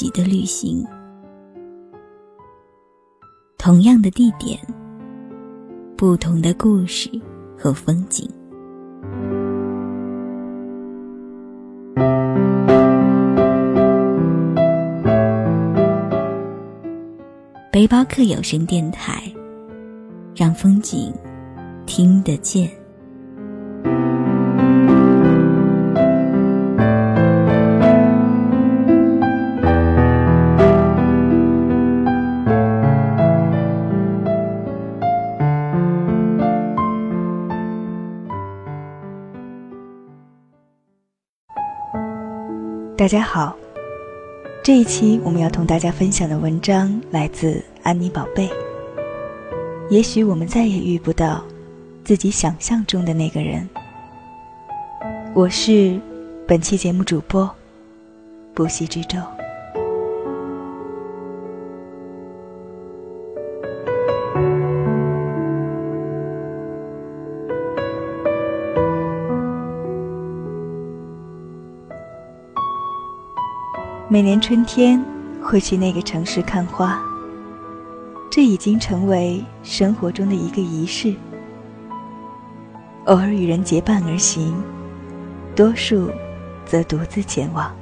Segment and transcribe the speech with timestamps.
[0.00, 0.82] 己的旅行，
[3.58, 4.58] 同样的地点，
[5.94, 7.10] 不同的故事
[7.54, 8.26] 和风景。
[17.70, 19.22] 背包客有声电台，
[20.34, 21.12] 让风景
[21.84, 22.79] 听得见。
[43.00, 43.56] 大家好，
[44.62, 48.46] 这一期我们要同大家分享的文章来自安妮宝贝。
[49.88, 51.42] 也许我们再也遇不到
[52.04, 53.66] 自己想象中的那个人。
[55.32, 55.98] 我是
[56.46, 57.50] 本期节目主播
[58.52, 59.18] 不息之舟。
[74.12, 75.00] 每年春天
[75.40, 77.00] 会去那个城市看花，
[78.28, 81.14] 这已经成为生活中的一个仪式。
[83.04, 84.52] 偶尔与人结伴而行，
[85.54, 86.10] 多数
[86.66, 87.72] 则独自前往。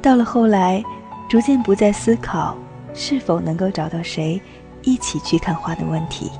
[0.00, 0.80] 到了后来，
[1.28, 2.56] 逐渐不再思考
[2.94, 4.40] 是否能够找到谁
[4.82, 6.30] 一起去看花的问题，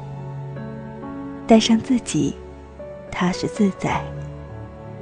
[1.44, 2.36] 带上自己，
[3.10, 4.00] 踏实自在，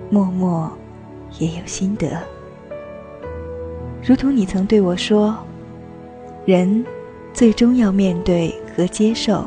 [0.09, 0.73] 默默
[1.39, 2.19] 也有心得。
[4.09, 5.37] 如同你曾对我说，
[6.47, 6.83] 人
[7.35, 9.47] 最终要面对和接受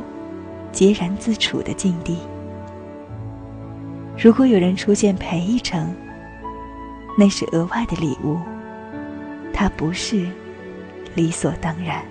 [0.72, 2.20] 孑然自处的境地。
[4.16, 5.92] 如果有人出现陪一程，
[7.18, 8.38] 那是额外的礼物，
[9.52, 10.28] 它不是
[11.16, 12.06] 理所当然。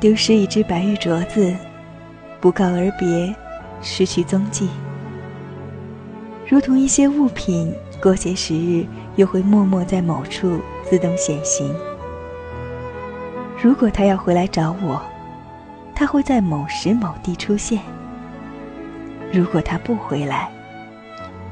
[0.00, 1.52] 丢失一只白玉镯子，
[2.40, 3.34] 不告而别，
[3.82, 4.68] 失去踪迹。
[6.46, 8.86] 如同一些物品，过些时日，
[9.16, 11.74] 又会默默在某处自动显形。
[13.60, 15.02] 如果他要回来找我，
[15.96, 17.80] 他会在某时某地出现。
[19.32, 20.48] 如果他不回来，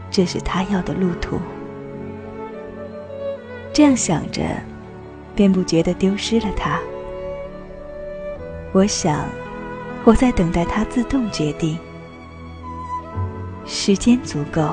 [0.08, 1.40] 这是他要的路途。
[3.72, 4.42] 这样想着，
[5.34, 6.78] 便不觉得丢失了他。
[8.76, 9.24] 我想，
[10.04, 11.78] 我在等待他自动决定。
[13.64, 14.68] 时间足够，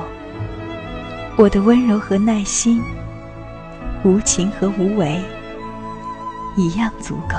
[1.38, 2.82] 我的温柔和耐心，
[4.04, 5.18] 无情和无为，
[6.54, 7.38] 一样足够。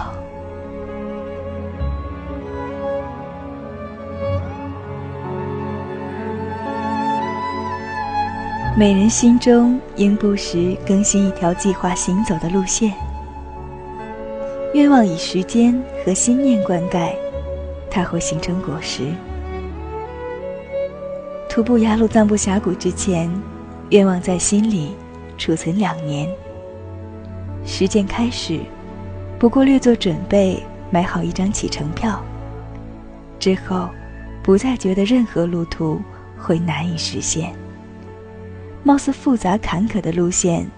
[8.76, 12.92] 每人心中应不时更新一条计划行走的路线。
[14.74, 17.16] 愿望以时间和心念灌溉，
[17.90, 19.12] 它会形成果实。
[21.50, 23.28] 徒步雅鲁藏布峡谷之前，
[23.90, 24.92] 愿望在心里
[25.36, 26.30] 储存两年。
[27.66, 28.60] 实践开始，
[29.40, 30.62] 不过略做准备，
[30.92, 32.24] 买好一张启程票。
[33.40, 33.90] 之后，
[34.44, 36.00] 不再觉得任何路途
[36.38, 37.52] 会难以实现。
[38.84, 40.70] 貌似复杂坎坷的路线，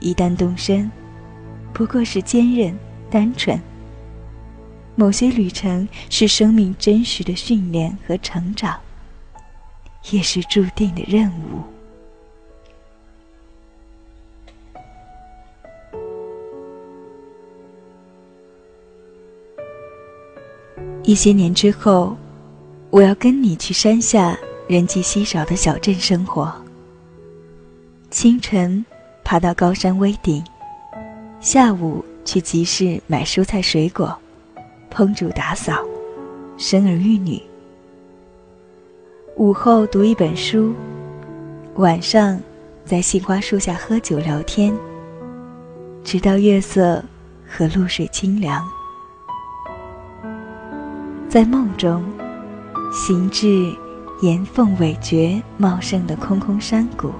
[0.00, 0.90] 一旦动身，
[1.72, 2.76] 不过是坚韧。
[3.08, 3.58] 单纯。
[4.96, 8.80] 某些旅程是生命真实的训练和成长，
[10.10, 11.62] 也是注定的任务。
[21.02, 22.16] 一些年之后，
[22.90, 24.36] 我要跟你去山下
[24.66, 26.52] 人迹稀少的小镇生活。
[28.10, 28.84] 清晨，
[29.22, 30.42] 爬到高山危顶，
[31.38, 32.04] 下午。
[32.26, 34.18] 去集市买蔬菜水果，
[34.96, 35.84] 烹煮打扫，
[36.56, 37.38] 生儿育女。
[39.36, 40.72] 午后读一本书，
[41.74, 42.40] 晚上
[42.82, 44.74] 在杏花树下喝酒聊天，
[46.02, 47.04] 直到月色
[47.46, 48.66] 和露水清凉。
[51.28, 52.02] 在梦中，
[52.90, 53.70] 行至
[54.22, 57.12] 岩缝尾绝茂盛的空空山谷，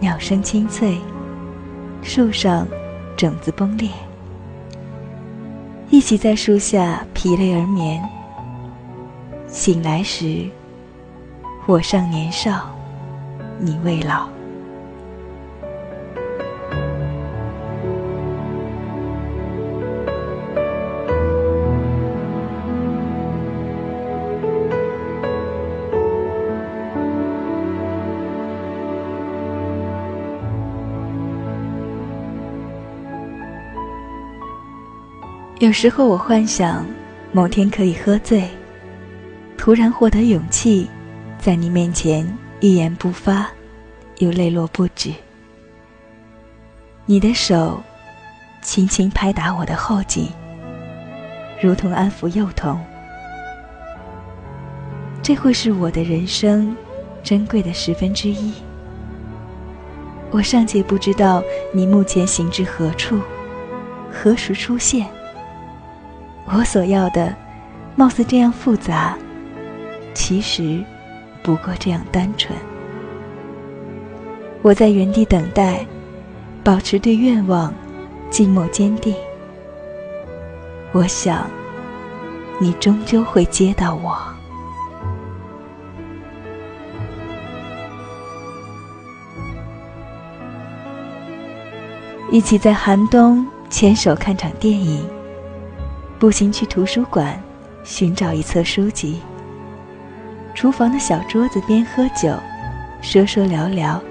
[0.00, 0.98] 鸟声清脆，
[2.02, 2.66] 树上。
[3.18, 3.90] 种子崩裂，
[5.90, 8.02] 一起在树下疲累而眠。
[9.46, 10.46] 醒来时，
[11.66, 12.70] 我尚年少，
[13.58, 14.28] 你未老。
[35.60, 36.86] 有时候我幻想，
[37.32, 38.48] 某天可以喝醉，
[39.56, 40.88] 突然获得勇气，
[41.36, 42.24] 在你面前
[42.60, 43.50] 一言不发，
[44.18, 45.12] 又泪落不止。
[47.06, 47.82] 你的手，
[48.62, 50.28] 轻轻拍打我的后颈，
[51.60, 52.80] 如同安抚幼童。
[55.20, 56.76] 这会是我的人生
[57.24, 58.54] 珍贵的十分之一。
[60.30, 63.18] 我尚且不知道你目前行至何处，
[64.12, 65.04] 何时出现。
[66.50, 67.34] 我所要的，
[67.94, 69.16] 貌似这样复杂，
[70.14, 70.82] 其实
[71.42, 72.56] 不过这样单纯。
[74.62, 75.86] 我在原地等待，
[76.64, 77.72] 保持对愿望
[78.30, 79.14] 静默坚定。
[80.92, 81.48] 我想，
[82.58, 84.18] 你终究会接到我。
[92.30, 95.17] 一起在寒冬牵手看场电影。
[96.18, 97.40] 步行去图书馆，
[97.84, 99.20] 寻找一册书籍。
[100.52, 102.34] 厨房的小桌子边喝酒，
[103.00, 104.02] 说说聊聊。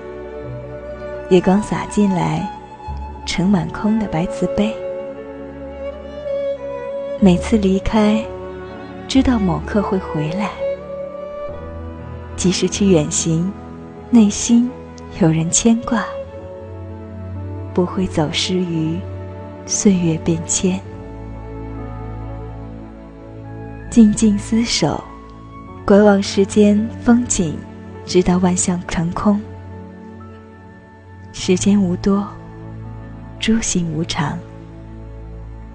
[1.30, 2.50] 月光洒进来，
[3.25, 4.74] 盛满空的白瓷杯。
[7.19, 8.24] 每次离开，
[9.06, 10.51] 知道某刻会回来。
[12.38, 13.51] 即使去远行，
[14.09, 14.71] 内心
[15.19, 16.06] 有人牵挂，
[17.74, 18.98] 不会走失于
[19.65, 20.80] 岁月变迁。
[23.98, 25.04] 静静厮守，
[25.84, 27.58] 观望世间风景，
[28.06, 29.42] 直到万象成空。
[31.34, 32.24] 时间无多，
[33.40, 34.38] 诸行无常。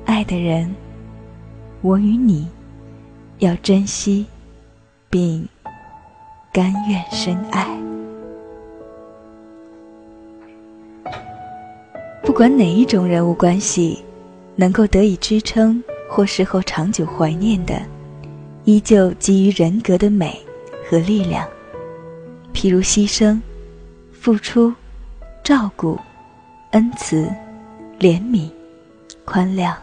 [0.04, 0.72] 爱的人，
[1.80, 2.46] 我与你，
[3.40, 4.24] 要珍惜，
[5.10, 5.48] 并
[6.52, 7.66] 甘愿深爱。
[12.22, 14.04] 不管哪一种人物关系，
[14.54, 17.82] 能够得以支撑或事后长久怀念的。
[18.64, 20.40] 依旧基于人格的美
[20.88, 21.48] 和力量，
[22.54, 23.40] 譬如牺牲、
[24.12, 24.72] 付出、
[25.42, 25.98] 照顾、
[26.70, 27.28] 恩慈、
[27.98, 28.48] 怜悯、
[29.24, 29.74] 宽谅。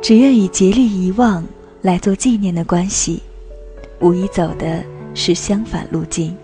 [0.00, 1.44] 只愿以竭力遗忘
[1.82, 3.22] 来做纪念的关系，
[4.00, 4.84] 无疑走的
[5.14, 6.36] 是相反路径，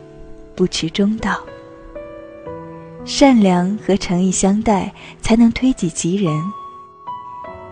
[0.56, 1.38] 不持中道。
[3.04, 6.32] 善良和诚意相待，才能推己及人。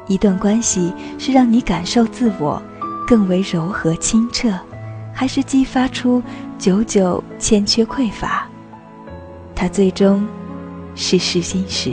[0.08, 2.60] 一段关系是让你感受自我
[3.06, 4.50] 更为柔和清澈，
[5.14, 6.22] 还是激发出
[6.58, 8.48] 久久欠缺匮乏？
[9.54, 10.26] 它最终
[10.94, 11.92] 是试心石。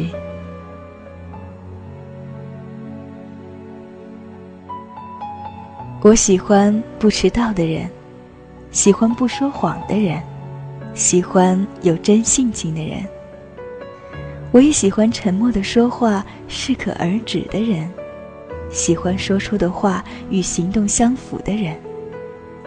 [6.01, 7.89] 我喜欢不迟到的人，
[8.71, 10.21] 喜欢不说谎的人，
[10.93, 13.03] 喜欢有真性情的人。
[14.51, 17.91] 我也喜欢沉默的说话，适可而止的人。
[18.69, 21.77] 喜欢说出的话与行动相符的人，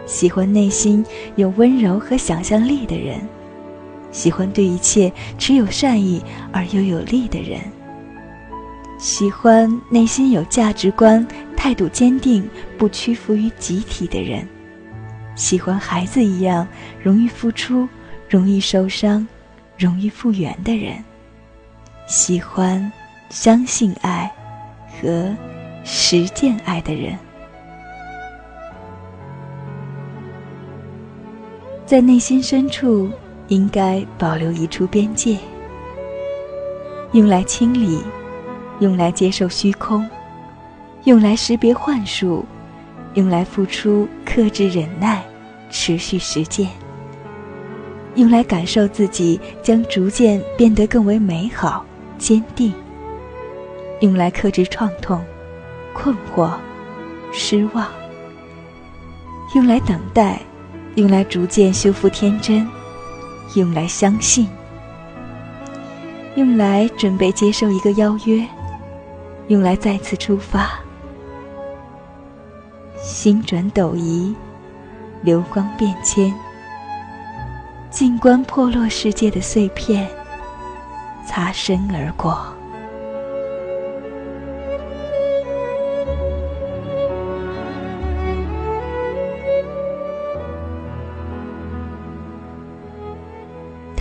[0.05, 3.19] 喜欢内心有温柔和想象力的人，
[4.11, 7.59] 喜欢对一切持有善意而又有力的人，
[8.97, 11.25] 喜欢内心有价值观、
[11.55, 14.47] 态度坚定、不屈服于集体的人，
[15.35, 16.67] 喜欢孩子一样
[17.03, 17.87] 容易付出、
[18.27, 19.27] 容易受伤、
[19.77, 21.03] 容易复原的人，
[22.07, 22.91] 喜欢
[23.29, 24.31] 相信爱
[24.99, 25.31] 和。
[25.83, 27.17] 实践爱的人，
[31.85, 33.09] 在内心深处
[33.47, 35.37] 应该保留一处边界，
[37.13, 38.01] 用来清理，
[38.79, 40.07] 用来接受虚空，
[41.05, 42.45] 用来识别幻术，
[43.15, 45.23] 用来付出克制忍耐，
[45.71, 46.69] 持续实践，
[48.15, 51.83] 用来感受自己将逐渐变得更为美好、
[52.19, 52.71] 坚定，
[54.01, 55.19] 用来克制创痛。
[56.01, 56.51] 困惑、
[57.31, 57.85] 失望，
[59.53, 60.39] 用来等待，
[60.95, 62.65] 用来逐渐修复天真，
[63.55, 64.47] 用来相信，
[66.35, 68.47] 用来准备接受一个邀约，
[69.49, 70.69] 用来再次出发。
[72.97, 74.33] 星转斗移，
[75.21, 76.33] 流光变迁，
[77.89, 80.07] 静观破落世界的碎片，
[81.25, 82.58] 擦身而过。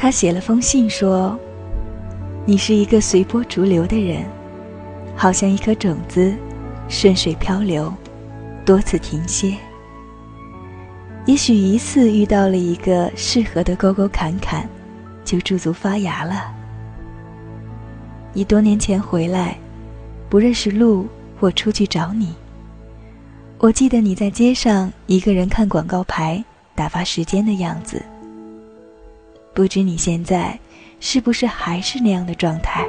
[0.09, 1.39] 他写了封信说
[2.49, 4.25] ：“你是一个随波逐流的人，
[5.15, 6.35] 好像一颗种子，
[6.89, 7.93] 顺水漂流，
[8.65, 9.55] 多次停歇。
[11.27, 14.67] 也许一次遇到了一个适合的沟沟坎坎，
[15.27, 16.55] 就驻足发芽了。
[18.33, 19.59] 你多年前回来，
[20.31, 21.07] 不认识路
[21.39, 22.35] 或出去找你。
[23.59, 26.43] 我记得你在街上一个人看广告牌
[26.75, 28.03] 打发时间的样子。
[29.59, 30.57] 不知你现在
[31.01, 32.89] 是不是还是那样的状态？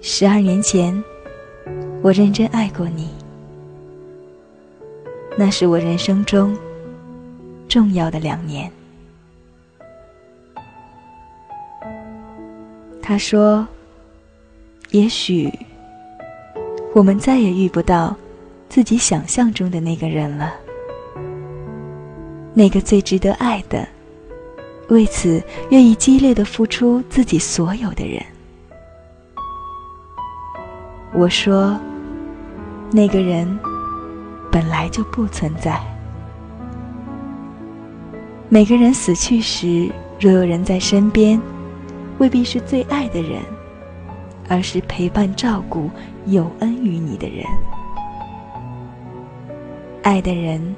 [0.00, 0.92] 十二年前，
[2.02, 3.08] 我认真爱过你，
[5.38, 6.58] 那是我人生中
[7.68, 8.68] 重要的两年。
[13.00, 13.64] 他说
[14.90, 15.48] ：“也许
[16.96, 18.16] 我们再也遇不到
[18.68, 20.52] 自己想象中的那个人了。”
[22.54, 23.88] 那个最值得爱的，
[24.88, 28.22] 为此愿意激烈的付出自己所有的人。
[31.14, 31.78] 我说，
[32.90, 33.58] 那个人
[34.50, 35.80] 本来就不存在。
[38.50, 39.90] 每个人死去时，
[40.20, 41.40] 若有人在身边，
[42.18, 43.40] 未必是最爱的人，
[44.48, 45.90] 而是陪伴、照顾、
[46.26, 47.46] 有恩于你的人。
[50.02, 50.74] 爱的人。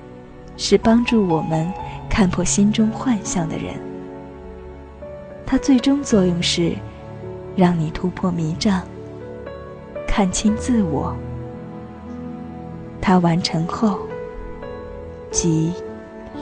[0.57, 1.71] 是帮助我们
[2.09, 3.75] 看破心中幻象的人。
[5.47, 6.75] 它最终作用是，
[7.55, 8.83] 让你突破迷障，
[10.07, 11.15] 看清自我。
[13.01, 13.99] 它完成后，
[15.31, 15.73] 即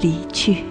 [0.00, 0.64] 离去。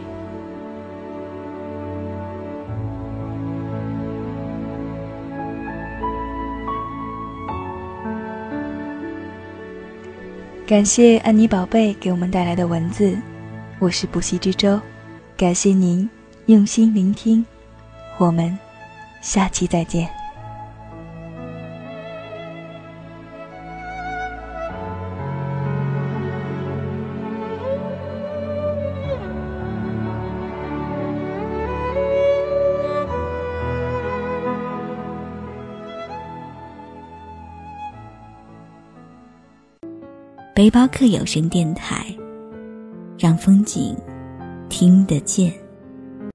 [10.66, 13.18] 感谢安妮宝贝给我们带来的文字。
[13.82, 14.80] 我是不息之舟，
[15.36, 16.08] 感谢您
[16.46, 17.44] 用心聆听，
[18.20, 18.56] 我们
[19.22, 20.08] 下期再见。
[40.54, 42.06] 背包客有声电台。
[43.22, 43.96] 让风景
[44.68, 45.61] 听得见。